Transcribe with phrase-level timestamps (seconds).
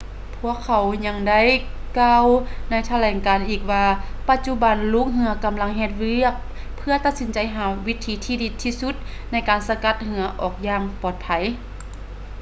[0.37, 1.41] ພວກເຂົາຍັງໄດ້
[1.99, 2.25] ກ່າວ
[2.69, 3.85] ໃນຖະແຫຼງການອີກວ່າ
[4.29, 6.33] ປະຈຸບັນລູກເຮືອກຳລັງເຮັດວຽກ
[6.77, 8.95] ເພື່ອຕັດສິນໃຈຫາວິທີທີ່ດີທີ່ສຸດ
[9.31, 11.27] ໃນການສະກັດເຮືອອອກຢ່າງປອດໄພ